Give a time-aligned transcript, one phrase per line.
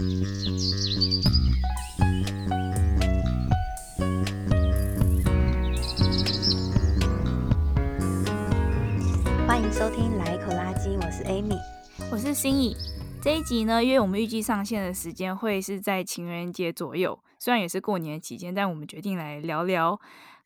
[0.00, 0.08] 欢
[9.60, 11.58] 迎收听《来一口垃圾》，我是 Amy，
[12.10, 12.74] 我是心怡。
[13.20, 20.00] 这一集呢，因为我们预计上线的时间会是在情人节左右，虽然也是过年期间，但我们决定来聊聊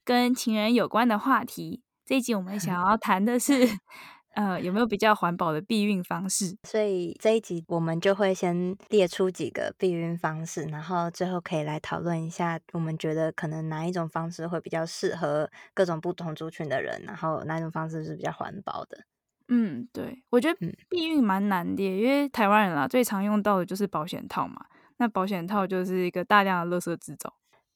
[0.04, 1.80] 跟情人有关的话题。
[2.04, 3.78] 这一集我们想要谈的是。
[4.34, 6.56] 呃，有没有比较环保的避孕方式？
[6.64, 19.04] 所以这一集我们就会先列出几个避孕方式，然后最后可以来讨论一下，我们觉得可能哪一种方式会比较适合各种不同族群的人，然后哪一种方式是比较环保的。
[19.48, 20.58] 嗯，对，我觉得
[20.88, 24.64] 避孕蛮难的，因为台湾人啊最常用到的就是保险套嘛，
[24.96, 27.34] 那保险套就是一个大量的垃圾制造。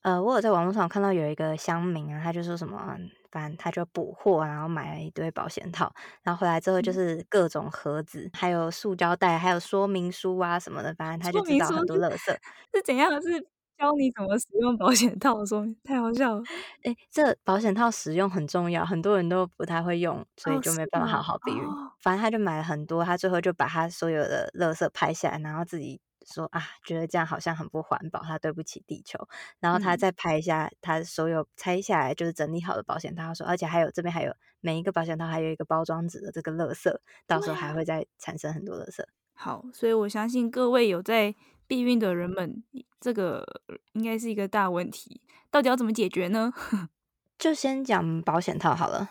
[0.08, 2.96] 呃，我有在网络上看到有一个乡民啊，他就说什么，
[3.30, 12.16] 反正他就补货，然后买了一堆保险套，然后回来之后就是各种盒子，嗯、还有塑胶袋，还有说明书啊什么的，反正他就知道很多垃圾。
[12.16, 12.40] 是，
[12.72, 13.10] 是怎样？
[13.20, 13.38] 是
[13.76, 16.42] 教你怎么使用保险套的说明，太好笑了。
[16.84, 21.62] 哎，这保险套使用很重要，很多人都不太会用，所以就没办法好好避孕。
[21.62, 26.00] 哦、反正他就买了很多，他最后就把他所有的垃圾拍下来，然后自己。
[26.32, 29.18] 说啊，觉得这样好像很不环保，他对不起地球。
[29.60, 36.94] 然后他再拍一下他所有拆下来就是整理好的保险套，他说，而且还有这边还有每一个保险套还有一个包装纸的这个垃圾，
[37.26, 39.02] 到时候还会再产生很多垃圾。
[39.32, 41.34] 好，所以我相信各位有在
[41.66, 42.62] 避孕的人们，
[43.00, 46.52] 这个应该是一个大问题，到底要怎么解决呢？
[47.38, 49.10] 就先讲保险套好了。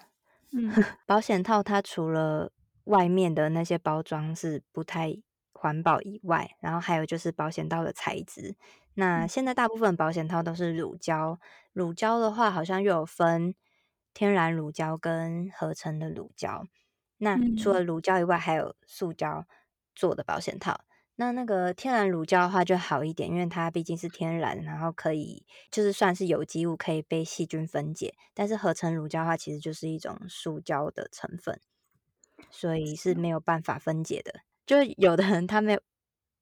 [0.51, 0.71] 嗯，
[1.05, 2.51] 保险套它除了
[2.85, 5.21] 外面的那些包装是不太。
[5.57, 8.55] 环保以外，然后还有就是保险套的材质。
[8.93, 11.39] 那现在大部分保险套都是乳胶，
[11.73, 13.53] 乳胶的话好像又有分
[14.13, 16.65] 天然乳胶跟合成的乳胶。
[17.17, 19.45] 那除了乳胶以外，还有塑胶
[19.95, 20.81] 做的保险套。
[21.19, 28.13] 那那个天然乳胶的话就好一点，因为它毕竟是天然，然后可以就是算是有机物，可以被细菌分解。
[28.35, 31.59] 但是合成乳胶的话，其实就是一种塑胶的成分，
[32.51, 34.41] 所以是没有办法分解的。
[34.67, 35.81] 就有的人他没有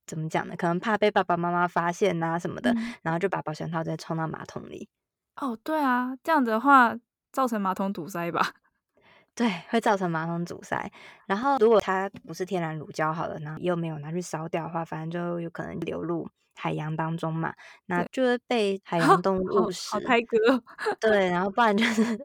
[0.06, 0.56] 怎么讲呢？
[0.58, 4.90] 可能怕被爸爸妈妈发现啊什么的，嗯、然后就把保险套再冲到马桶里。
[5.38, 6.98] 哦，对啊，这样子的话
[7.32, 8.54] 造成马桶堵塞吧？
[9.36, 10.92] 对，会造成马桶堵塞。
[11.28, 17.54] 然后如果它不是天然乳胶好了，然后又没有拿去烧掉的话，反正就有可能流入海洋当中嘛，
[17.88, 19.92] 那就会被 海洋动物误食。
[19.92, 20.38] 好胎哥。
[21.02, 22.16] 对，然后不然就是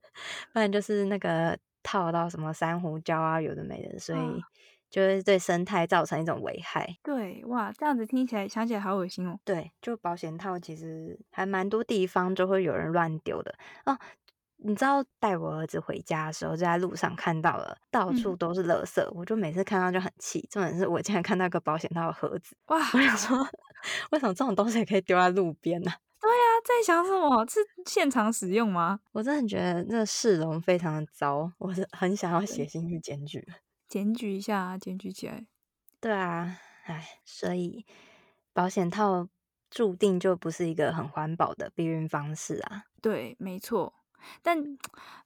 [0.53, 4.41] 不然就是那个套到什么珊瑚礁啊，有的没的，所以。
[4.91, 6.97] 嗯就会对生态造成一种危害。
[7.03, 9.39] 对，哇，这样子听起来想起来好恶心哦。
[9.45, 13.55] 对，就保险套其实还蛮多地方就会有人乱丢的
[13.87, 13.97] 哦。
[14.63, 20.47] 你知道带我儿子回家的时候，就在路上看到了到处都是垃圾，嗯、我就每次看到就很气。
[20.51, 22.77] 重点是我竟然看到一个保险套的盒子，哇！
[22.93, 23.39] 我想说，
[24.13, 25.91] 为什么这种东西也可以丢在路边呢？
[26.21, 27.47] 对呀、啊，在想什么？
[27.49, 29.01] 是现场使用吗？
[29.13, 33.43] 我真的觉得那市容非常的糟，我是很想要写信去检举。
[33.91, 35.47] 检举一下，检举起来。
[36.01, 37.85] 对啊，哎，所以
[38.53, 39.29] 保险套
[39.69, 42.85] 注定就不是一个很环保的避孕方式啊。
[43.03, 43.93] 对，没错。
[44.43, 44.63] 但，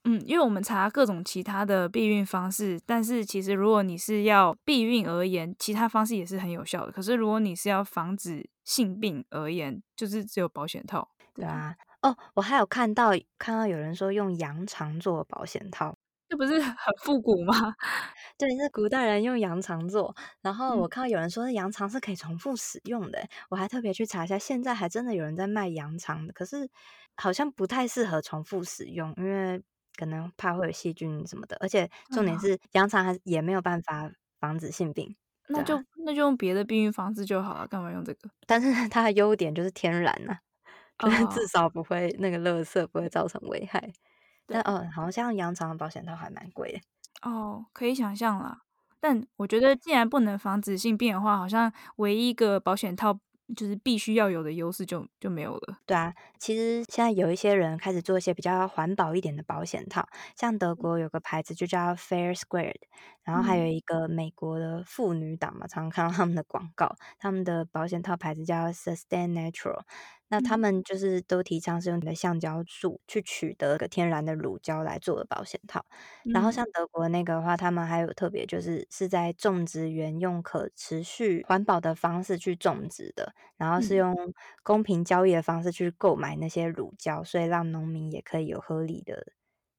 [0.04, 6.92] 嗯，因为我们查各种其他的避孕方式，但是其实如果你是要避孕而言，其他方式也是很有效的。
[6.92, 11.10] 可是如果你是要防止性病而言，就是只有保险套。
[11.34, 11.76] 对啊。
[12.02, 15.96] 哦，我还有看到看到有人说用羊肠做保险套。
[16.28, 17.52] 这不是很复古吗？
[18.41, 20.15] 对，是古代人用羊肠做。
[20.43, 23.25] 然后我看到有人说，羊肠是可以重复使用的。
[23.49, 26.69] 我还特别去查一下，现在还真的有人在卖羊肠的，可是
[27.17, 29.62] 好像不太适合重复使用，因为
[29.97, 31.56] 可能怕会有细菌什么的。
[31.61, 35.17] 而且重点是，羊肠还也没有办法防止性病。
[35.47, 38.31] 那就那就用别的避孕方式就好了，干嘛用这个？
[38.47, 40.39] 但是它的优点就是天然呐、啊，
[40.99, 43.93] 就是至少不会那个垃圾不会造成危害。
[44.47, 46.81] 但哦，好像像羊肠的保险套还蛮贵的
[47.22, 48.60] 哦，可以想象啦。
[49.00, 53.19] 但我觉得，既然不能防止性病的话，好像唯一一个保险套
[53.54, 55.76] 就是必须要有的优势就就没有了。
[55.84, 62.81] 对啊，其实现在有一些人开始做一些比较环保一点的保险套，像德国有个牌子就叫 Fair Squared，
[63.22, 69.82] 然后还有一个美国的妇女党嘛，常常看到他们的广告，他们的保险套牌子叫 Sustain Natural。
[70.34, 75.84] 那他们就是都提倡是用你的橡胶树去取得个天然的乳胶来做的保险套，
[76.25, 84.12] 嗯、然后像德国那个的话，他们还有特别就是是在种植园用可持续环保的方式去种植的，然后是用
[84.64, 89.25] 公平交易的方式去购买那些乳胶，所以让农民也可以有合理的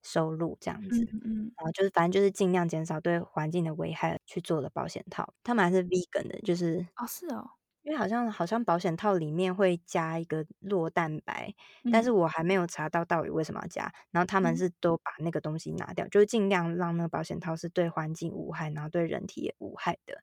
[0.04, 1.56] 收入这样子，嗯，嗯。
[1.58, 7.56] 然后就是反正就是尽量减少对环境的危害去做的保险套，他们还是 vegan 的，就是哦是哦。
[7.86, 11.54] 因为好像好像保险套里面会加一个弱蛋白，
[11.84, 13.94] 嗯、但是我还没有查到到底为什么要加。
[14.10, 20.16] 然后他们是都把那个东西拿掉，嗯、就是尽量让那个保险套是对环境无害，然后对人体也无害的，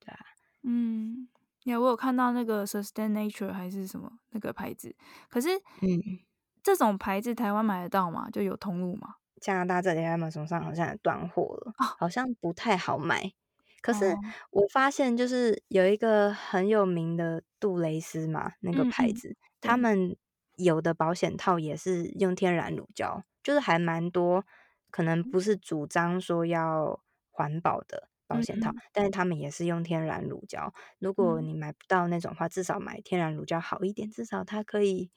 [0.00, 0.18] 对啊。
[0.64, 1.28] 嗯，
[1.64, 4.94] 呀，我有看到那个 Sustain Nature 还是什么那个牌子，
[5.30, 5.48] 可是
[5.80, 6.18] 嗯，
[6.62, 8.28] 这种牌子台湾买得到吗？
[8.30, 9.14] 就有通路吗？
[9.40, 13.32] 加拿大这里 Amazon 上好像也断货了，哦、好像不太好买。
[13.80, 14.14] 可是
[14.50, 20.16] 我发现，就是有一个很有名的杜蕾斯嘛，那个牌子，他们
[20.56, 24.44] 有的保险套也是用天然乳胶，就是还蛮多，
[24.90, 30.72] 可能不是主张说要环保的保险套，但是他们也是用天然乳胶。
[30.98, 35.10] 如果你买不到那种的话，至少买天然乳胶好一点，至少它可以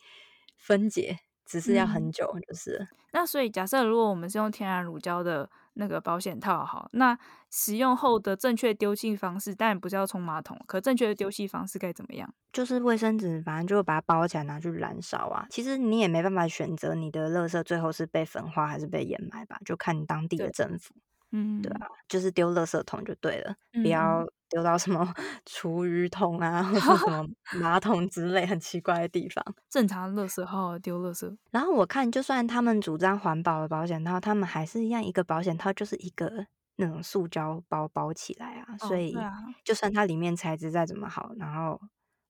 [0.56, 2.88] 分解，只是要很久，就是、嗯。
[3.14, 5.50] 那所以假设如果我们是用天然乳胶的。
[5.74, 7.18] 那个保险套好，那
[7.50, 12.34] 使用后的正确丢弃方式，当然不是要冲马桶，可正确的丢弃方式该怎么样？
[12.52, 15.48] 就是卫生纸，反正就把它包起来拿去燃烧啊。
[15.50, 20.94] 其实你也没办法选择你的垃圾最后是被焚化还是被掩埋吧，就看你当地的政府。
[21.32, 25.14] 嗯，对啊，就是丢垃圾桶就对了，嗯、不要丢到什么
[25.46, 27.26] 厨余桶啊，或者什么
[27.60, 29.44] 马桶之类很奇怪的地方。
[29.70, 31.36] 正常垃圾好好丢垃圾。
[31.50, 36.46] 然后我看，就算他们主张环保的保险套，他们还是一样，一个保险套就是一个
[36.76, 38.76] 那种塑胶包包起来啊。
[38.80, 39.16] 哦、所以，
[39.64, 41.80] 就算它里面材质再怎么好，然后。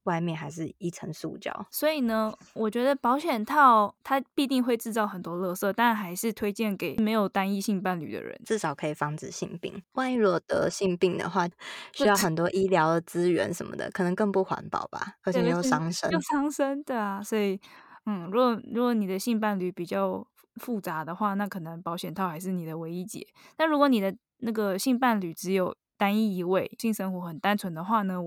[0.04, 9.82] 外面还是一层塑胶，所以呢，我觉得保险套它必定会制造很多垃圾，但还是推荐给没有单一性伴侣的人，至少可以防止性病。
[9.94, 11.48] 万一如果得性病的话，
[11.94, 17.22] 需要很多医疗的资源什么的，可能更不环保吧，而且又伤身，又伤身，对啊。
[17.22, 17.60] 所以，
[18.08, 20.26] 嗯，如果如果你的性伴侣比较
[20.56, 23.28] 复杂的话，那可能保险套还是你的唯一解。
[23.56, 28.18] 但如果你的那个性伴侣只有单一一位，性生活很单纯的话呢？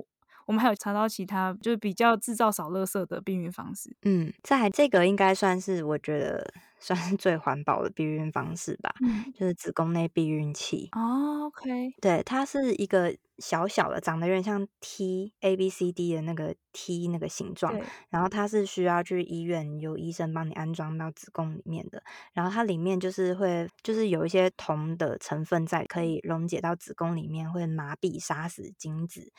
[0.46, 3.96] 我们还有查到其他就是比较制造少垃圾的避孕方式。
[4.02, 10.88] 嗯，在这个应该算是我觉得算是最环保的避孕方式吧，嗯、就是子宫内避孕器。
[10.92, 17.74] 哦，OK，对，它是一个小小的，长得有点像 T A B C D 的那个 T 那个形状，
[18.10, 22.02] 然后它是需要去医院由医生帮你安装到子宫里面的，
[22.32, 29.32] 然后它里面就是会就是有一些铜的成分在，可以溶解到子宫里面，会麻痹杀死精子。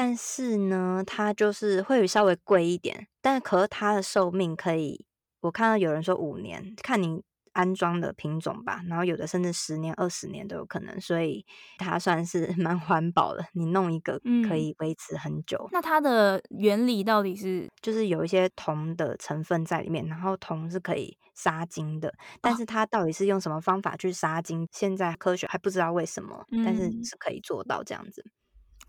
[0.00, 5.04] 但是呢，它就是会稍微贵一点，但可是它的寿命可以，
[5.40, 7.20] 我看到有人说五年，看你
[7.52, 11.44] 安装的品种吧，然后有的甚至十年、二十年都有可能，所以
[11.78, 13.44] 它算是 蛮环保的。
[13.54, 15.58] 你弄一个可以维持很久。
[15.64, 15.70] 嗯。
[15.72, 17.68] 那它的原理到底是？
[17.82, 24.68] 就是有一些铜的成分在里面，然后铜是可以杀精的，但是它到底是用什么方法去杀精？
[24.70, 28.24] 现在科学还不知道为什么，但是是可以做到这样子。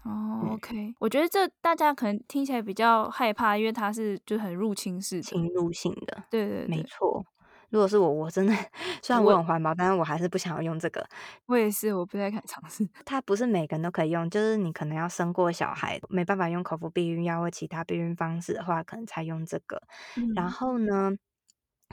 [0.03, 6.23] 哦、oh，OK，嗯，我觉得这大家可能听起来比较害怕，因为它是就很入侵式、侵入性的。
[6.29, 7.25] 对对对，没错。
[7.69, 8.53] 如果是我，我真的
[9.03, 11.05] 虽然我很环保，但是我还是不想要用这个。
[11.45, 12.87] 我也是，我不太敢尝试。
[13.05, 19.79] 它不是每个人都可以用，就是你可能要生过小孩，没办法用口服避孕药或其他避孕方式的话，可能才用这个。
[20.15, 21.11] 嗯、然后呢，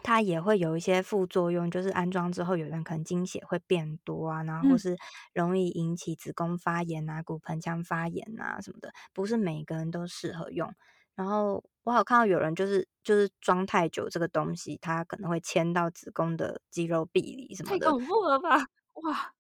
[0.06, 4.97] 它也会有一些副作用，就是安装之后，有人可能经血会变多啊，然后或是
[5.35, 10.73] 容易引起子宫发炎啊、骨盆腔发炎啊什么的，不是每个人都适合用。
[11.17, 17.78] 然后我好看到有人就是就是装太久这个东西，它可能会牵到子宫的肌肉壁里什么的。
[17.87, 18.66] 太恐怖了吧！
[19.02, 19.33] 哇，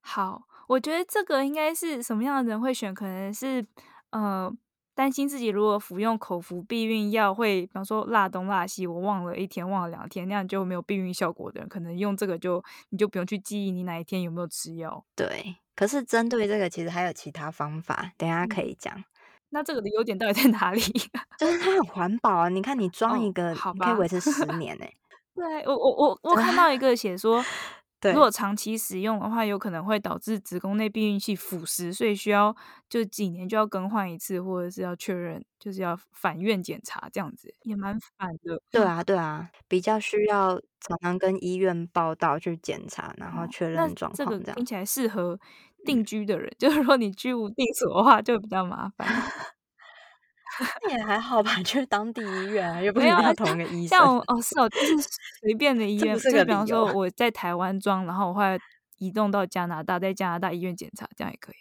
[0.00, 2.94] 好，我觉得这个应该是什么样的人会选？
[2.94, 3.66] 可能是
[4.10, 4.50] 呃。
[5.00, 15.02] 担心自己如果服用口服避孕药会，比方说辣东辣西，我忘了一天，忘了两天，那样就没有避孕效果的人，可能用这个就你就不用去记忆你哪一天有没有吃药。
[15.16, 18.92] 对，可是针对这个其实还有其他方法，等一下可以讲。
[18.94, 19.04] 嗯、
[19.48, 20.82] 那这个的优点到底在哪里？
[21.40, 22.50] 就是它很环保啊！
[22.50, 24.84] 你看你装一个，好吧、哦，可以维持十年呢。
[25.34, 27.42] 对我我我 我看到一个写说。
[28.00, 32.54] 对如果长期使用的话，有可能会导致子宫内避孕器腐蚀，所以需要
[32.88, 38.60] 就几年就要更换一次，或者是要确认，就是要返院检查，这样子也蛮烦的。
[38.70, 44.16] 对啊，对啊，比较需要常常跟医院报到去检查，然后确认状况。
[44.16, 45.38] 这个听起来适合
[45.84, 49.06] 定居的人，嗯、 就是说你居无定所的话，就比较麻烦。
[50.90, 53.98] 也还好吧，就是当地医院啊，又不是要同一个医生。
[53.98, 54.96] 像我哦，是哦，就是
[55.40, 56.18] 随便的医院。
[56.18, 58.58] 就比方说我在台湾装，然后我后来
[58.98, 61.56] 移动到加拿大，在加拿大医院检查，这样也可以。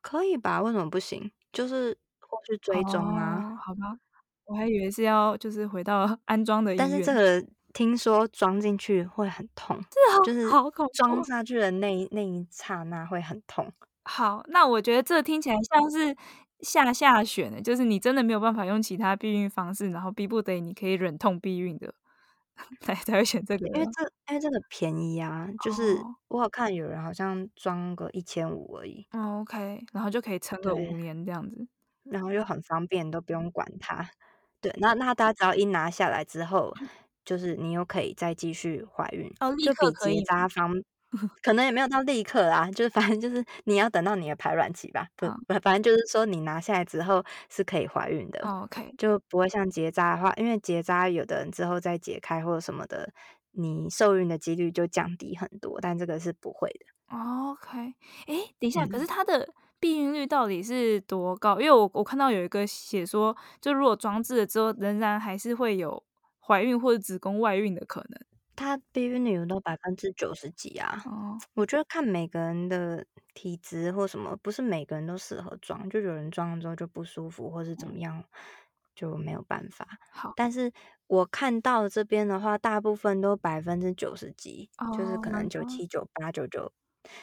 [0.00, 0.60] 可以吧？
[0.62, 1.30] 为什么不行？
[1.52, 3.58] 就是后续追踪啊、哦？
[3.64, 3.96] 好吧，
[4.44, 6.78] 我还以为是要就是回到 安装的医院。
[6.78, 13.72] 但是这个听说装进去会很痛，好就是好恐怖，装下去的那那一刹那会很痛。
[14.04, 16.16] 好，那我觉得这听起来像是。
[16.64, 21.94] 下下选的，就是你真的没有办法用其他避孕方式，然后逼不得已你可以忍痛避孕的，
[22.80, 23.66] 才才会选这个。
[23.68, 25.96] 因为这因为这个便宜啊，就是
[26.28, 29.06] 我好看有人好像装个一千五而已。
[29.12, 31.68] 哦，OK，然后就可以撑个五年这样子，
[32.04, 34.08] 然后又很方便，都不用管它。
[34.60, 36.72] 对，那那大家只要一拿下来之后，
[37.24, 40.22] 就是你又可以再继续怀孕，哦，立刻可以。
[40.24, 40.72] 扎方。
[41.42, 48.40] 可能也没有到立刻啦，就是反正就是你要等到你的排卵期吧，不不，反正就是说你拿下来之后是可以怀孕的。
[48.40, 53.12] OK，就不会像结扎的话，因为结扎有的人之后再解开或者什么的，
[53.52, 56.86] 你受孕的几率就降低很多，但这个是不会的。
[57.08, 57.78] OK，
[58.26, 61.60] 哎，等一下，嗯、可是它的避孕率到底是多高？
[61.60, 66.02] 因为我我看到有一个写说，就如果装置了之后，仍然还是会有
[66.40, 68.18] 怀孕或者子宫外孕的可能。
[68.56, 71.04] 它避孕率有到百分之九十几啊！
[71.04, 78.24] 哦，我觉得看每个人的体质或什么，不是每个人都适合装，就有人装了之后就不舒服，或是怎么样，
[78.94, 79.86] 就没有办法。
[80.12, 80.72] 好，但是
[81.06, 86.72] 我看到这边的话，大部分都百分之九十几，哦，就是可能九七、九八、九九，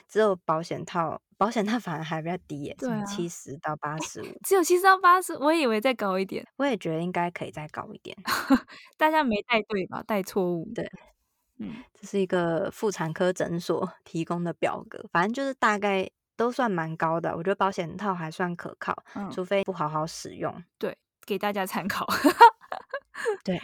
[0.08, 8.16] 只有保险套，保险套反而还比较低耶，从七十到八十五，只有七十到八十，我以为再高一点，我也觉得应该可以再高一点，
[8.98, 10.04] 大家没带对吧？
[10.04, 10.92] 带错误，对。
[11.62, 17.36] 嗯，这是一个妇产科诊所提供的表格，反正就是大概都算蛮高的。
[17.38, 20.64] 我觉得保险套还算可靠，嗯，除非不好好使用。
[20.80, 22.08] 对，给大家参考。
[23.44, 23.60] 对，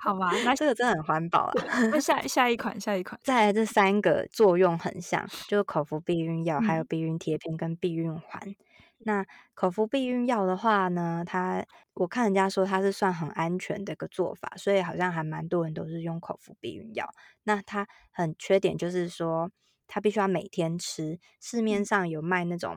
[0.00, 1.52] 好吧，那 这个真的很环保啊。
[1.90, 8.54] 那下下一款，下一款，再来这三个作用很像，就是口服避孕药、还有避孕贴片跟避孕环。
[9.04, 17.08] 那口服避孕药的话呢，它我看人家说它是算很安全的一个做法，所以好像还蛮多人都是用口服避孕药。
[17.44, 19.50] 那它很缺点就是说，
[19.86, 21.18] 它必须要每天吃。
[21.40, 22.76] 市面上有卖那种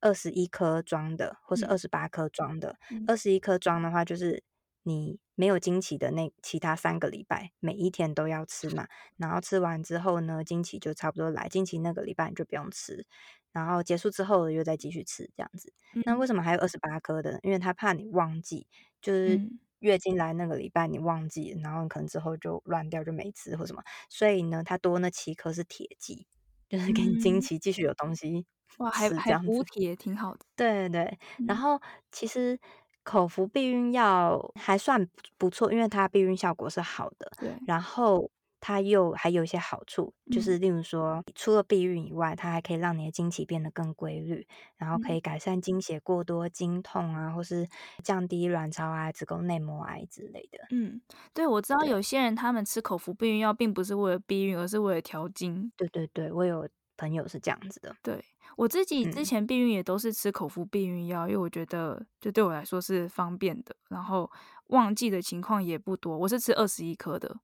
[0.00, 2.76] 二十一颗装的，或是二十八颗装的。
[3.06, 4.42] 二十一颗装的话，就是
[4.84, 8.86] 你没有经期的那其他三个礼拜，每一天都要吃嘛。
[9.16, 13.06] 然后吃完之后呢，经期就差不多来，经期那个礼拜你就不用吃。
[13.52, 15.72] 然后结束之后又再继续吃这样子，
[16.04, 17.38] 那为什么还有二十八颗的？
[17.42, 18.66] 因为他怕你忘记，
[19.02, 19.42] 就是
[19.80, 26.26] 月经来那个礼拜你忘记，然后可能之后就乱掉就没吃或什么，所以呢，他多那七颗是铁剂，
[26.68, 28.46] 就是给你经期继续有东西
[28.78, 30.46] 哇，还还补铁挺好的。
[30.56, 32.58] 对对对，然后其实
[33.04, 37.30] 口服避孕药还算不错，因为它避孕效果是好的。
[37.38, 38.30] 对，然后。
[38.64, 47.66] 它又还有一些好处，就是例如说，除了避孕以外，它还可以让你的经期变得更规律，然后可以改善经血过多、经痛啊，或是
[48.04, 50.60] 降低卵巢癌、子宫内膜癌之类的。
[50.70, 51.02] 嗯，
[51.34, 55.72] 对，我知道有些人他们吃口服避孕药，并不是为了避孕，而是为了调经。
[55.76, 57.94] 对对对，我有朋友是这样子的。
[58.02, 58.24] 对，
[58.56, 64.30] 我自己之前避孕也都是吃口服避孕药，嗯，因为我觉得就对我来说是方便的，然后
[64.66, 66.16] 忘记的情况也不多。
[66.18, 67.38] 我是吃二十一颗的。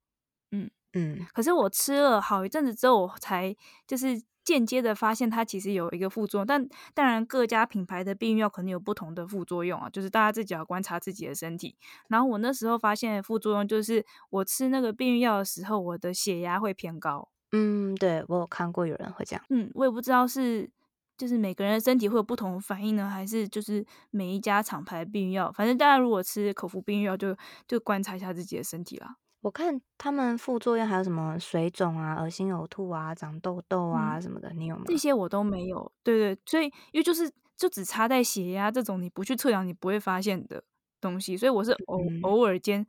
[0.53, 0.71] 嗯。
[0.95, 3.55] 嗯，可是我吃了好一阵子之后，我才
[3.87, 6.47] 就是间接的发现它其实有一个副作用。
[6.47, 11.77] 但当然，各家品牌的避孕药可能有不同的副作用啊，就是大家自己要观察自己的身体。
[12.09, 17.29] 然后我那时候发现副作用就是，我吃那个避孕药的时候，我的血压会偏高。
[17.53, 19.45] 嗯，对，我有看过有人会这样。
[19.51, 20.71] 嗯，我也不知道是
[21.17, 29.17] 就是每个人的身体会有不同的反应呢，还是就是每一家厂牌避孕药，反正大家如果吃口服避孕药就，就就观察一下自己的身体啦。
[29.41, 34.83] 我看他们副作用还有什么水肿啊、恶心呕吐啊、长痘痘啊什么的，嗯，你有吗？
[34.87, 35.91] 这些我都没有。
[36.03, 40.63] 对对，所以因为就是就只差在血压这种你不去测量你不会发现的
[41.01, 42.85] 东西，所以我是偶、嗯、偶尔间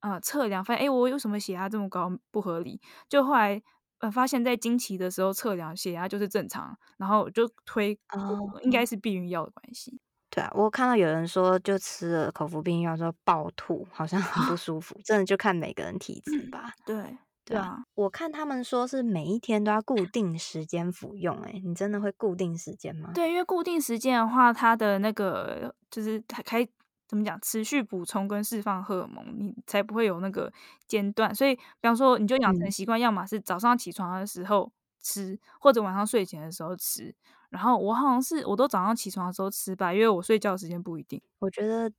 [0.00, 2.78] 呃测量发现，哎，我有什么血压这么高不合理？
[3.08, 3.62] 就后来
[3.98, 9.98] 呃发现，在经期的时候测量血压就是正常，然后就推、哦、应该是避孕药的关系。
[10.28, 14.98] 对啊，我看到有人说，就吃了口服避孕药之后暴吐，好像很不舒服。
[15.04, 16.66] 真的就看每个人体质吧。
[16.66, 21.34] 嗯、对对啊，我看他们说是每一天都要固定时间服用。
[21.42, 23.12] 哎，你真的会固定时间吗？
[23.14, 26.66] 对，因为固定时间的话，它的那个就是开
[27.08, 30.52] 怎么讲，持续补充跟释放荷尔蒙，你才不会有那个
[30.86, 31.34] 间断。
[31.34, 34.70] 所以，比方说，你就养成习惯，要么是早上起床的时候
[35.02, 37.14] 吃，或者晚上睡前的时候吃。
[37.50, 41.20] 然后我好像是我都早上起床的时候吃吧，因为我睡觉的时间不一定。
[41.40, 41.90] 我觉得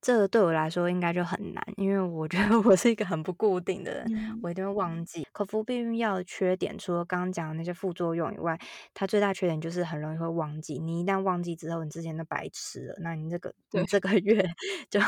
[0.00, 5.26] 这个对我来说应该就很难，因为我觉得我是一个很不固定的人，嗯、我一定会忘记。
[5.32, 8.58] 口服避孕药的缺点，除了刚刚讲的那些副作用以外，
[8.94, 10.78] 它最大缺点就是很容易会忘记。
[10.78, 14.42] 你一旦忘记之后，你之前都白吃了，那你这个你这个月
[14.90, 15.00] 就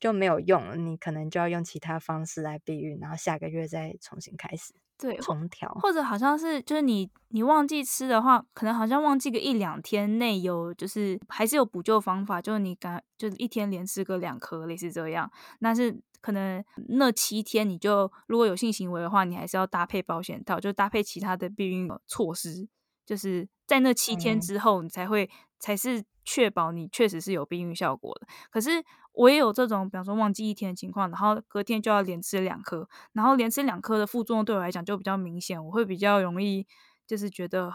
[0.00, 4.72] 就没有用了，你可能就要用其他方式来避孕，然后下个月再重新开始。
[5.02, 15.28] 对，重调，或者好像是就是你你忘记吃的话，可能好像忘记个一两天内有就是还是有补救方法，就是你敢就是一天连吃个两颗，类似这样。
[15.60, 22.68] 但是可能那七天你就如果有性行为的话，你还是要搭配保险套，就搭配其他的避孕措施，
[23.04, 28.26] 就是在那七天之后你才会、嗯、才是确保你确实是有避孕效果的。
[28.50, 28.84] 可是。
[29.14, 36.66] 我也有这种，比方说忘记一天的情况，然后隔天就要连吃两颗，然后连吃两颗的副作用对我来讲就比较明显，我会比较容易
[37.06, 37.70] 就是觉得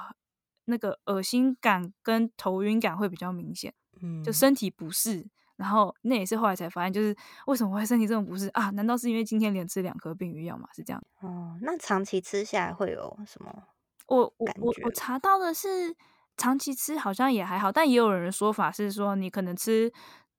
[0.65, 5.27] 那个恶心感跟头晕感会比较明显，嗯，就身体不适，
[5.57, 7.15] 然后那也是后来才发现，就是
[7.45, 8.71] 为什么我会身体这种不适啊？
[8.71, 10.67] 难道是因为今天连吃两颗避孕药吗？
[10.73, 11.01] 是这样？
[11.21, 13.63] 哦，那长期吃下来会有什么？
[14.07, 15.95] 我我我我查到的是
[16.35, 19.93] 长期吃好像也还好，但也有人的说法是说你可能吃。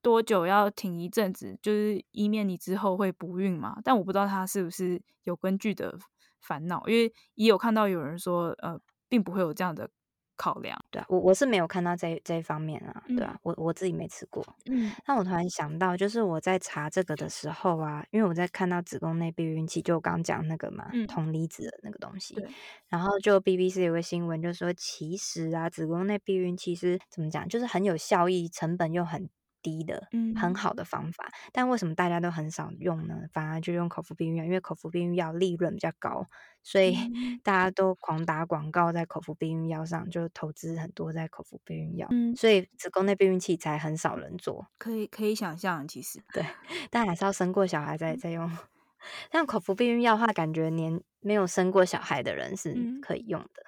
[0.09, 1.59] 多久要停一阵子？
[1.61, 3.79] 就是以免你之后会不孕嘛。
[3.85, 5.99] 但我不知道他是不是有根据的
[6.41, 9.91] 烦恼，因为也有看到有人说，呃，并不会有这样的
[10.35, 10.83] 考量。
[10.91, 13.03] 对啊，我我是没有看到这这一方面啊。
[13.09, 14.43] 对啊，我我自己没吃过。
[14.71, 22.35] 嗯，那我突然想到，就是我在查这个的时候啊，因为我在看到子宫内避孕器，就我刚讲那个嘛，嗯、铜离子的那个东西。
[22.35, 22.49] 对。
[22.89, 29.29] 然后就 BBC 有个新闻，就说其实啊，子宫内避孕器是怎么讲，就是很有效益，成本又很。
[29.69, 33.15] 低的，嗯很好的方法，嗯，但为什么大家都很少用呢？
[33.33, 36.27] 反而就用口服避孕药，因为口服避孕药利润比较高，
[36.63, 36.97] 所以
[37.43, 44.67] 大家都狂打广告在口服避孕药上，就投资很多在口服避孕药，嗯，所以子宫内避孕器才很少人做。
[44.79, 46.43] 可以可以想象，其实对，
[46.91, 48.51] 但还是要生过小孩再再用。
[49.31, 53.63] 但口服避孕药的话，感觉连没有生过小孩的人是可以用的。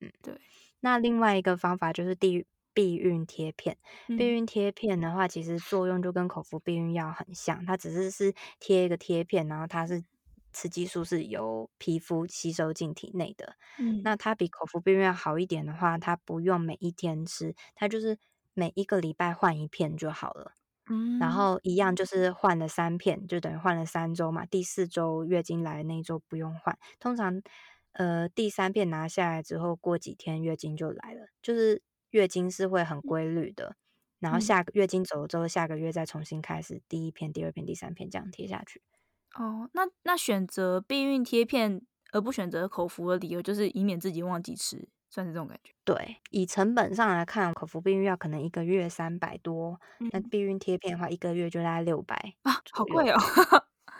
[0.00, 0.38] 嗯，对。
[0.80, 10.02] 那另外一个方法就是地避孕贴片，避孕贴片的话，其实作用就跟口服避孕药很像，它只是是贴一个贴片，然后它是
[10.52, 13.54] 雌激素是由皮肤吸收进体内的。
[13.78, 18.18] 嗯，那它比口服避孕药好一点的话，它不用每一天吃，它就是
[18.54, 20.52] 每一个礼拜换一片就好了。
[20.90, 24.44] 嗯，然后一样就是换了三片，就等于换了三周嘛。
[24.44, 27.40] 第四周月经来的那一周不用换，通常
[27.92, 31.80] 呃第三片拿下来之后，过几天月经就来了，就是。
[32.14, 33.74] 月经是会很规律的，
[34.20, 38.80] 然后下个月经走了之后，下个月再重新开始，第一片、第二片、第三片这样贴下去。
[39.36, 45.72] 哦，那那选择避孕贴片而不选择口服的理由，就是以免自己忘记吃，算是这种感觉。
[45.84, 49.80] 对，以成本上来看，口服避孕药可能一个月三百多，
[50.12, 53.18] 那、嗯、避孕贴片的话，一个月就大概六百啊，好贵哦，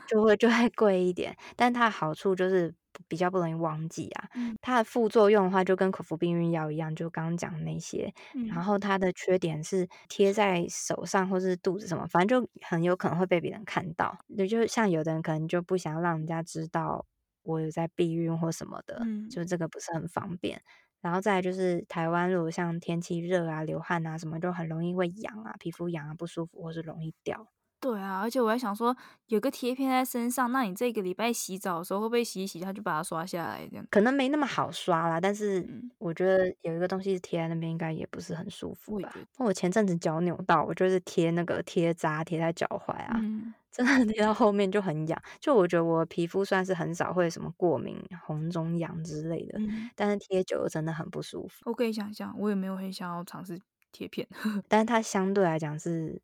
[0.07, 1.37] 就会就会贵一点。
[1.57, 2.75] 但它的好处就是。
[3.09, 4.29] 比较不容易忘记啊，
[4.61, 8.13] 它的副作用的话就跟口服避孕药一样，就刚刚讲的那些。
[8.49, 14.17] 然后它的缺点是贴在手上或是肚子什么，反正就很有可能会被别人看到。
[14.29, 17.05] 也就像有的人可能就不想让人家知道
[17.43, 20.63] 我有在避孕或什么的，就这个不是很方便。
[21.01, 27.47] 然后再来就是台湾，如果像天气热啊、流汗啊什么，就很容易会痒啊，皮肤痒啊不舒服，或是容易掉。
[27.85, 33.69] 对啊，而且我还想说，有个贴片在身上，那你这个礼拜洗澡的时候会不会洗一洗，它就把它刷下来？
[33.71, 35.21] 这样可能没那么好刷啦。
[35.21, 35.63] 但是
[35.99, 39.13] 我觉得有一个东西贴在那边，应该也不是很舒服吧。
[39.37, 45.23] 我，我前阵子脚扭到，我就是贴那个贴扎贴在脚踝啊，嗯、真的贴到后面就很痒。
[45.39, 51.61] 就我觉得我皮肤算是很少会什么过敏、红肿痒之类的，嗯、但是贴久了真的很不舒服。
[51.67, 53.61] 我可以想象，我也没有很想要尝试
[53.93, 54.27] 贴片，
[54.69, 56.23] 但是它相对来讲是。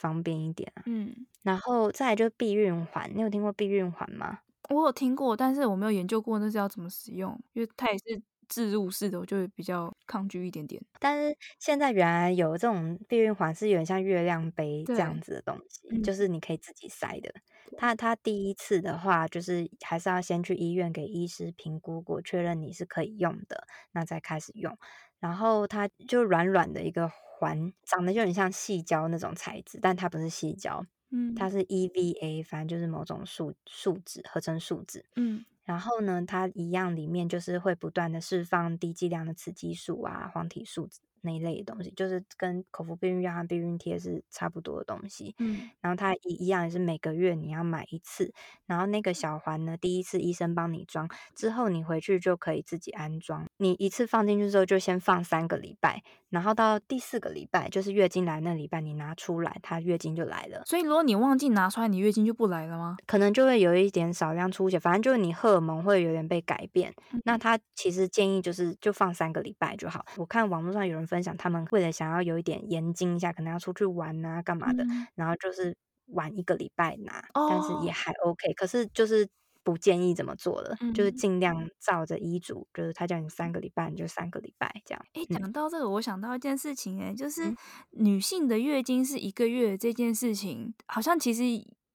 [0.00, 4.40] 方便一点啊，嗯，然后再来就是避孕环，你有听过避孕环吗？
[4.70, 10.80] 我有听过，但是我没有研究过那是要怎么使用，因为它也是置入式的，我就会比较抗拒一点点。
[11.00, 17.32] 但是现在原来有这种避孕环，是有点像月亮杯这样子的东西，就是你可以自己塞的。
[17.76, 24.76] 它它第一次的话，就是还是要先去医院给医师评估过，确认你是可以用的，那再开始用。
[25.20, 27.10] 然后它就软软的一个。
[27.40, 40.86] 环长得就很像细胶那种材质，但它不是细胶，嗯，它是 EVA，反正就是某种树树脂合成树脂，嗯，然后呢，它一样里面就是会不断的释放低剂量的雌激素啊，黄体素
[41.22, 48.32] 那一类的东西，就是跟口服避孕药和避孕贴是差不多的东西，嗯，然后它一一样也是每个月你要买一次，
[48.66, 56.02] 然后那个小环呢，第一次医生帮你装，之后你回去就可以自己安装，你一次放进去之后就先放三个礼拜。
[56.30, 60.62] 然后到第四个礼拜，就是月经来那礼拜，你拿出来，它月经就来了。
[60.64, 62.96] 所以如果你忘记拿出来，你月经就不来了吗？
[63.04, 66.94] 可能就会有一点少量出血，反正就是你荷尔蒙会有点被改变。
[67.12, 70.06] 嗯、那他其实建议就是就放三个礼拜就好。
[70.18, 78.52] 我看网络上有人分享，他们为了想要有一点延经一下，可能要出去玩啊干嘛的，嗯、然后就是晚一个礼拜拿，哦、但是也还 OK。
[78.54, 79.28] 可是就是
[79.62, 85.04] 不建议怎么做了，嗯、就是尽量照着医嘱，就是他叫你三个礼拜，你就三个礼拜这样。
[85.12, 87.56] 哎，讲到这个，我想到一件事情，哎，就是嗯、
[87.90, 91.42] 女性的月经是一个月这件事情，好像其实。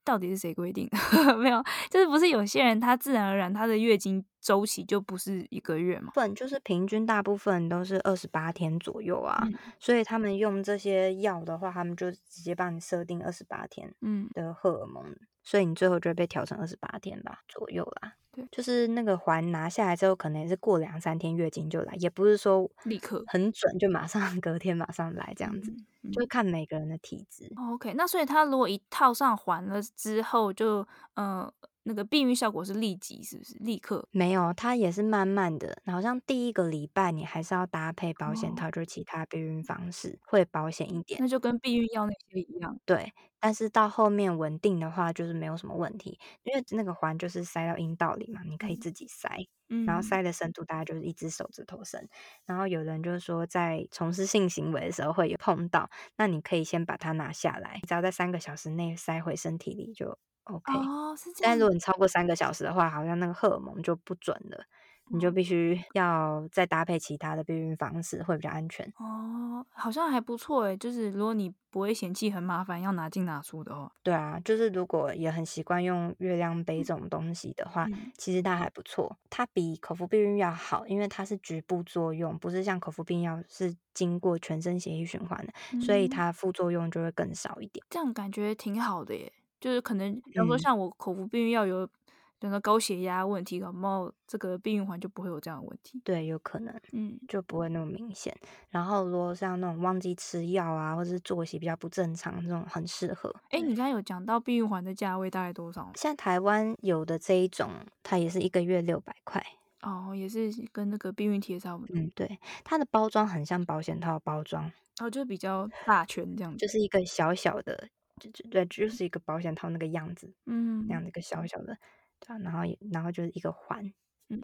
[0.05, 1.35] 到底是谁规定的？
[1.37, 6.11] 没有，就是不是有些人他自然而然他的月经周期就不是一个月嘛？
[6.13, 9.41] 不，就是平均大部分都是二十八天左右啊。
[9.45, 18.15] 嗯、所以他们用这些药的话，他们就直接帮你设定二十八天嗯的荷尔蒙，嗯、所以你最后就会被调成二十八天吧左右啦。
[18.33, 25.73] 对，就是那个环拿下来之后，可能也是过两三天月经就来，也不是说立刻很准就马上 隔天马上来这样子。
[26.11, 27.49] 就看每个人的体质。
[27.71, 31.53] OK，那所以他如果一套上环了之后就，就呃
[31.87, 34.07] 那个避孕效果是立即，是不是立刻？
[34.11, 35.77] 没有，它也是慢慢的。
[35.85, 41.19] 好像第一个礼拜你还是要搭配保险套，哦、就是其他避孕方式会保险一点。
[41.21, 42.75] 那就跟避孕药那些一样。
[42.85, 49.29] 对，但是到后面稳定的话，就是没有什么问题，因为那个环就是塞到阴道里嘛，你可以自己塞。
[49.69, 52.07] 嗯然后塞的深度大概就是一只手指头深，
[52.45, 60.73] 然后有人就是说在从事性行为的时候会有碰到，那你可以先把它拿下来，只要在三个小时内塞回身体里就 OK。
[60.73, 61.51] 哦，是这样。
[61.51, 64.63] 但如果你超过三个小时的话，好像那个荷尔蒙就不准了。
[65.09, 69.63] 你就必须要再搭配其他的避孕方式，会比较安全哦。
[69.69, 79.15] 好像还不错诶，就是如果你不会嫌弃很麻烦，要拿进拿出的话，对啊，就是如果也很习惯用月亮杯这种东西的话，嗯、其实它还不错。
[79.29, 87.85] 它比口服避孕药好，因为它是局部作用，不是像口服避孕药是经过全身血液循环的，嗯、所以它副作用就会更少一点。
[87.91, 89.31] 这样感觉挺好的耶，
[89.65, 91.89] 就是可能比方说像我口服避孕药有。
[92.37, 95.99] 等到高血压问题，搞不好这个避孕环就不会有这样的问题。
[96.03, 98.35] 对，有可能，嗯，就不会那么明显。
[98.69, 103.33] 然后，如果像那种忘记吃药啊，或者是作息比较不正常，这种很适合。
[103.49, 105.89] 哎，你刚刚有讲到避孕环的价位大概多少？
[105.95, 107.71] 像台湾有的这一种，
[108.03, 109.43] 它也是一个月六百块。
[109.81, 111.95] 哦，也是跟那个避孕贴差不多。
[111.95, 117.87] 嗯，对，它的包装很像保险套包装，哦，就比较大圈这样子，就是一个小小的，
[118.21, 121.77] 就就对，就是一个保险套那个样子，嗯，那样的一个小小的。
[122.19, 123.93] 对然后，然后就是一个环，
[124.29, 124.41] 嗯，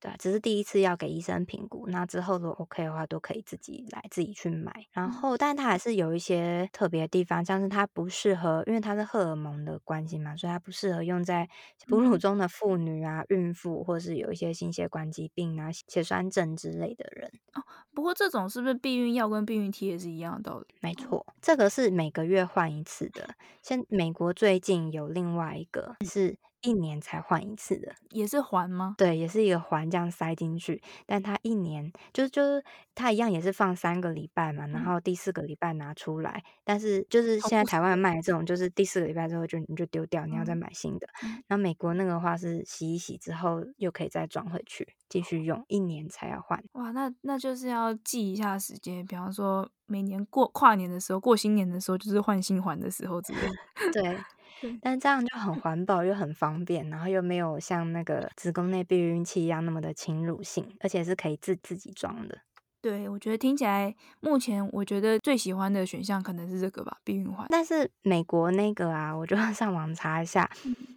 [0.00, 4.72] 对，只是第一次要给医生评估，那之后如果 OK 的话，都可以自己来自己去买。
[4.92, 11.46] 然后，但它还是有一些特别的地方，像是它不适合，因为它是荷尔蒙的关系嘛，所以它不适合用在
[11.86, 17.30] 哺乳中的妇女啊、孕妇，或是有一些心血管疾病啊、血栓症之类的人。
[17.52, 20.66] 哦，不过这种是不是避孕药跟避孕贴也是一样的道理？
[20.80, 23.34] 没错，这个是每个月换一次的。
[23.62, 26.38] 像美国最近有另外一个是。
[26.62, 28.94] 一年才换一次的，也是环吗？
[28.98, 32.62] 对，也是一个环这样塞进去，但它一年就是就是
[32.94, 41.06] 它一样也是放三个礼拜嘛，然后第四个礼拜拿出来，嗯、但是就是现在台湾卖的这种，就是第四个礼拜之后就你就丢掉，你要再买新的。
[41.22, 46.62] 嗯、然后美国那个话是洗一洗之后又可以再装回去继续用，一年才要换。
[46.72, 53.54] 哇，那那就是要记一下时间，比方说每年过跨年的时候、过新年的时候，就是换新环的时候之类的。
[53.92, 54.18] 对。
[54.82, 62.38] 但这样就很环保又很方便，然后又没有像那个子宫内避孕器一样那么的侵入性，而且是可以自自己装的。
[62.82, 67.46] 对，我觉得听起来目前我觉得最喜欢的选项可能是这个吧，避孕环。
[67.50, 70.50] 但是美国那个啊，我就上网查一下，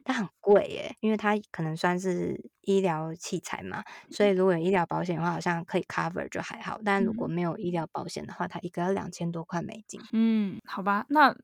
[0.06, 6.80] 它很贵耶，因为它可能算是医疗器材嘛，所以如果有医疗保险的话，好像可以 cover 就还好。
[6.86, 10.00] 但如果没有医疗保险的话，它一个要两千多块美金。
[10.14, 11.36] 嗯，好吧，那。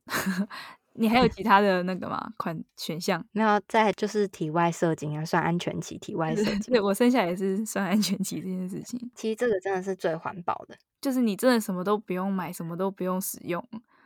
[0.93, 2.33] 你还有其他的那个吗？
[2.37, 3.25] 款选项？
[3.31, 5.97] 没有，再就是体外射精啊，算安全期。
[5.97, 8.99] 体外射精，对，我生下来也是算安全期这件事情。
[9.15, 13.63] 其实这个真的是最环保的，就是你真的什么都不用买，什么都不用使用。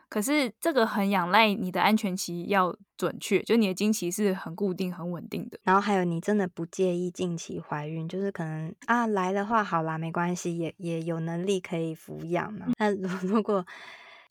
[0.10, 5.60] 可是这个很仰赖你的安全期要准确，就你的经期是很固定、很稳定的。
[5.64, 12.68] 然后还有你真的不介意近期怀孕，就是可能啊来的话好啦，没关系，也也有能力可以抚养嘛。
[12.78, 12.94] 那
[13.26, 13.66] 如果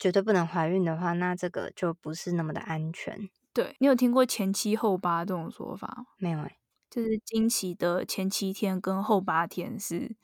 [0.03, 3.31] 绝对不能怀孕的话，那这个就不是那么的安全。
[3.53, 6.07] 对，你有听过前七后八这种说法吗？
[6.19, 6.59] 没有哎、欸，
[6.91, 10.17] 就是经期的前七天跟后八天是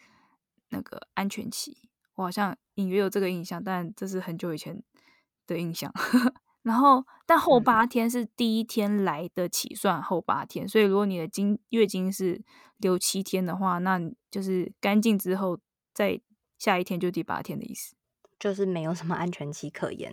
[0.70, 1.88] 那个安全期。
[2.16, 4.82] 我好像隐约有这个印象，但这是很久以前
[5.46, 5.92] 的印象。
[6.62, 12.42] 然后，但后八天是第一天来的起算后八天，嗯、所以如果你的经月经是
[12.78, 15.60] 留七天的话，那就是干净之后
[15.94, 16.20] 再
[16.58, 17.94] 下一天就第八天的意思。
[18.38, 20.12] 就是没有什么安全期可言，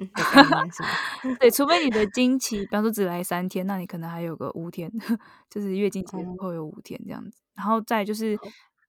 [1.39, 4.91] 对，除非你的经期，比方说只来三天，那你可能还有个五天，
[5.49, 7.39] 就是月经前后有五天这样子。
[7.41, 8.37] 嗯、然后再就是，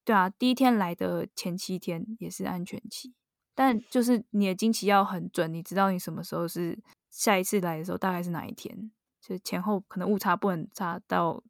[0.04, 3.14] 对啊，第一天来的前七天也是安全期，
[3.54, 6.78] 但就是你的经期要很准，你知道你什么时候是
[7.10, 11.42] 下一次来的时候大概是哪一天，就前后可能误差不能差到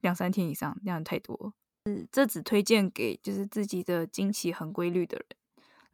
[0.00, 1.52] 两三天以上，那样太多。
[1.84, 5.26] 嗯，这只推荐给就是自己的经期很规律的人，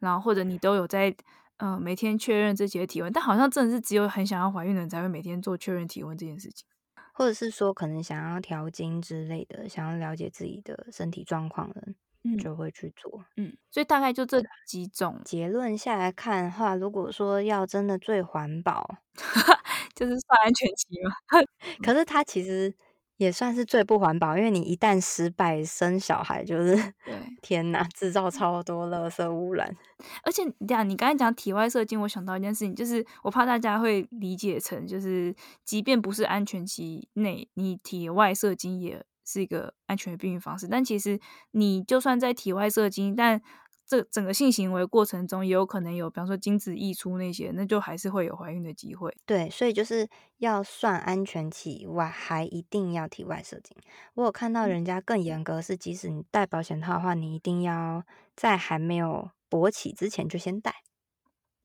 [0.00, 1.14] 然后或者你都有在
[1.58, 6.66] 呃每天确认自己的体温，但好像真的是只有很想要怀孕的人才会每天做确认体温这件事情，
[7.14, 11.82] 或者是说可能想要调经之类的，想要了解自己的身体状况的
[12.42, 15.20] 就会去做，嗯，所以大概就这几种。
[15.24, 18.96] 结论下来看的话，如果说要真的最环保，
[19.94, 21.12] 就是算安全期嘛。
[21.84, 22.74] 可是它其实
[23.20, 29.76] 也算是最不环保，因为你一旦失败生小孩，就是 对，天哪，制造超多垃圾污染。
[30.22, 39.04] 而且这样，你刚才讲体外射精，我想到一件事情，就是我怕大家会理解成，就是即便不是安全期内，你体外射精也。
[39.22, 41.20] 是一个安全的避孕方式，但其实
[41.52, 43.40] 你就算在体外射精，但
[43.90, 49.12] 这整个性行为过程中也有可能有，比方说精子溢出那些，那就还是会有怀孕的机会。
[49.26, 53.76] 对，所以就是要算安全期以外，还一定要体外射精。
[54.14, 58.04] 我有看到人家更严格，是即使你戴保险套的话，你一定要
[58.36, 60.72] 在还没有勃起之前就先戴，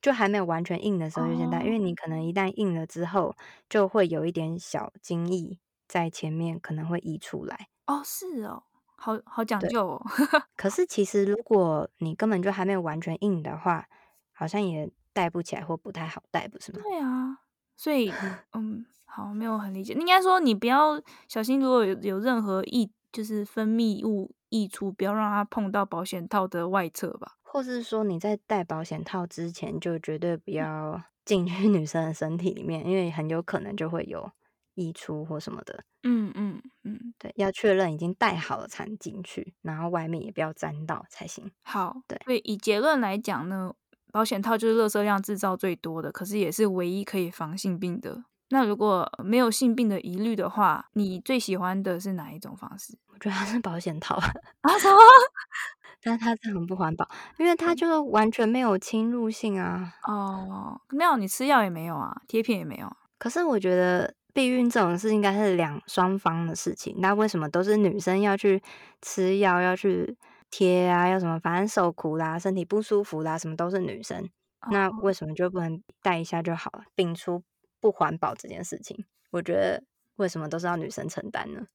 [0.02, 3.36] 就还没有完全硬的时候就先戴，哦，因为你可能一旦硬了之后，
[3.70, 5.60] 就会有一点小精液。
[5.88, 8.64] 在前面可能会溢出来哦，是哦，
[8.96, 10.06] 好好讲究哦。
[10.56, 13.88] 可是其实如果你根本就还没有完全硬的话，
[14.34, 16.80] 好像也戴不起来或不太好戴，不是吗？
[16.84, 17.38] 对啊，
[17.76, 18.12] 所以
[18.54, 19.94] 嗯，好，没有很理解。
[19.94, 27.34] 应该说你不要小心，如果有有任何溢，就是分泌物溢出，不要让它碰到保险套的外侧吧。
[27.44, 34.30] 或是说你在戴保险套之前，就绝对不要进去 女生的身体里面，因为很有可能就会有。
[34.76, 41.50] 溢出或什么的，嗯嗯嗯，对，要确认已经戴好了才进去，然后外面也不要沾到才行。
[41.64, 43.74] 好，对，所以以结论来讲呢，
[44.12, 48.24] 保险套就是垃圾量制造最多的，可是也是唯一可以防性病的。
[48.50, 52.96] 那如果没有性病的疑虑的话，你最喜欢的是哪一种方式？
[53.08, 54.98] 我觉得它是保险套啊，什么？
[56.04, 57.10] 但它是很不环保，
[57.40, 59.94] 因为它就完全没有侵入性啊。
[60.08, 62.96] 哦，没有，你吃药也没有啊，贴片也没有。
[63.18, 64.14] 可是我觉得。
[64.36, 68.62] 避孕这种事应该是两双方的事情，那为什么都是女生要去
[69.02, 70.18] 吃药、要去
[70.52, 71.40] 贴啊、要什么？
[71.40, 74.30] 反正受苦啦、身体不舒服啦，什么都是女生。
[74.70, 76.84] 那为什么就不能带一下就好了？
[76.98, 77.44] 摒除
[77.80, 79.82] 不环保这件事情，我觉得
[80.18, 81.68] 为什么都是要女生承担呢？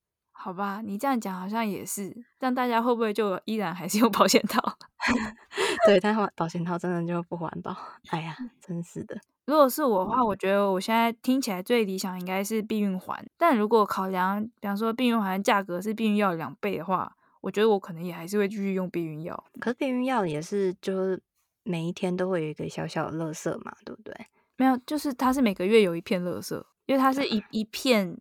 [0.43, 4.59] 好吧，你这样讲好像也是，但大家会不会就依然还是用保险套？
[5.87, 7.77] 对，但保险套真的就不环保。
[8.09, 9.21] 哎呀，真是的。
[9.45, 13.23] 如果是我的话，我觉得我现在听起来最理想应该是避孕环。
[13.37, 19.45] 但如果考量，比方说避孕环价格是避孕药两倍的话，我觉得我可能也还是会继续用避孕药。
[19.61, 21.21] 可是避孕药也是，就是
[21.65, 24.15] 每一天都会有一个小小的垃圾嘛，对不对？
[24.57, 26.55] 没有，就是它是每个月有一片垃圾，
[26.87, 28.17] 因为它是一一片，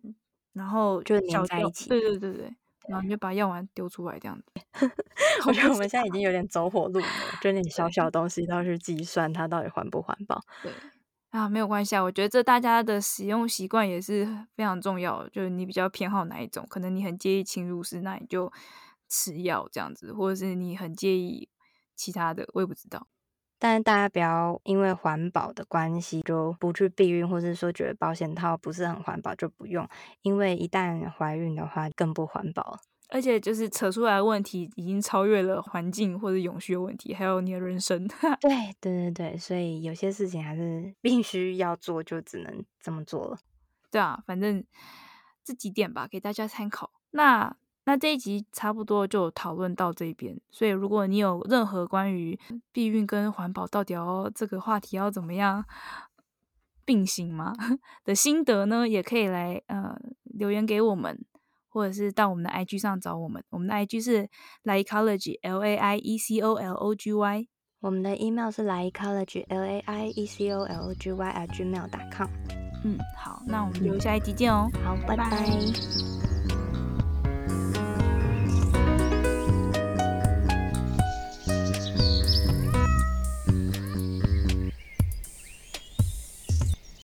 [0.52, 1.88] 然后就粘在一起。
[1.88, 2.54] 对对对对，
[2.88, 4.44] 然后你就把药丸丢出来这样子。
[5.46, 7.08] 我觉得我们现在已经有点走火入魔，
[7.40, 10.40] 就那 点小小东西都要去计算它到底环不环保。
[10.62, 10.72] 对。
[11.30, 15.28] 啊，没有关系啊，我觉得这大家的使用习惯也是非常重要。
[15.28, 18.52] 就是你比较偏好哪一种，可能你很介意侵入式，那你就
[19.08, 21.48] 吃药这样子，或者是你很介意
[21.94, 23.06] 其他的，我也不知道。
[23.60, 29.86] 但是大家不要因为环保的关系就不去避孕，或者说觉得保险套不是很环保就不用，
[30.22, 32.80] 因为一旦怀孕的话更不环保。
[33.12, 38.06] 而且就是扯出来的问题已经超越了环境或者永续的问题，还有你的人生。
[38.40, 43.36] 对对对对，所以有些事情还是必须要做，就只能这么做了。
[43.90, 44.64] 对啊，反正
[45.44, 46.92] 这几点吧，给大家参考。
[47.10, 47.56] 那
[47.90, 50.40] 那这一集差不多就讨论到这边。
[50.48, 52.38] 所以如果你有任何关于
[52.70, 55.64] 避孕跟环保到底要这个话题要怎么样
[56.84, 57.52] 并行吗
[58.04, 61.18] 的心得呢，也可以来呃留言给我们。
[61.72, 64.28] 或者是到我们的 IG 上找我们，我们的 IG 是
[64.64, 67.46] Laiecology L A I E C O L O G Y，
[67.80, 72.28] 我们的 email 是 Laiecology L A I E C O L O G Y at gmail.com。
[72.82, 74.68] 嗯，好，那我们就下一集见哦。
[74.84, 76.29] 好，拜拜。